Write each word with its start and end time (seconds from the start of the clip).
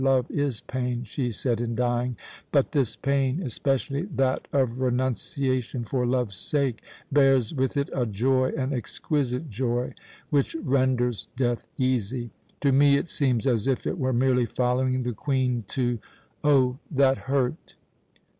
Love 0.03 0.25
is 0.31 0.61
pain," 0.61 1.03
she 1.03 1.31
said 1.31 1.61
in 1.61 1.75
dying, 1.75 2.17
"but 2.51 2.71
this 2.71 2.95
pain 2.95 3.39
especially 3.43 4.01
that 4.01 4.47
of 4.51 4.81
renunciation 4.81 5.83
for 5.83 6.07
love's 6.07 6.35
sake 6.39 6.81
bears 7.11 7.53
with 7.53 7.77
it 7.77 7.87
a 7.93 8.03
joy, 8.07 8.49
an 8.57 8.73
exquisite 8.73 9.47
joy, 9.47 9.93
which 10.31 10.55
renders 10.63 11.27
death 11.37 11.67
easy. 11.77 12.31
To 12.61 12.71
me 12.71 12.97
it 12.97 13.09
seems 13.09 13.45
as 13.45 13.67
if 13.67 13.85
it 13.85 13.99
were 13.99 14.11
merely 14.11 14.47
following 14.47 15.03
the 15.03 15.13
Queen 15.13 15.65
to 15.67 15.99
Oh, 16.43 16.79
that 16.89 17.19
hurt!" 17.29 17.75